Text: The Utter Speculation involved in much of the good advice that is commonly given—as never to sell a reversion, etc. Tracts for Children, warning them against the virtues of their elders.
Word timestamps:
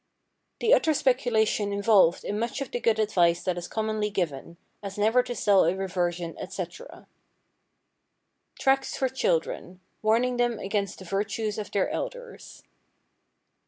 The 0.61 0.73
Utter 0.73 0.95
Speculation 0.95 1.71
involved 1.71 2.23
in 2.25 2.39
much 2.39 2.59
of 2.59 2.71
the 2.71 2.79
good 2.79 2.97
advice 2.97 3.43
that 3.43 3.55
is 3.55 3.67
commonly 3.67 4.09
given—as 4.09 4.97
never 4.97 5.21
to 5.21 5.35
sell 5.35 5.63
a 5.63 5.75
reversion, 5.75 6.35
etc. 6.39 7.07
Tracts 8.59 8.97
for 8.97 9.07
Children, 9.09 9.79
warning 10.01 10.37
them 10.37 10.57
against 10.57 10.97
the 10.97 11.05
virtues 11.05 11.59
of 11.59 11.69
their 11.69 11.87
elders. 11.87 12.63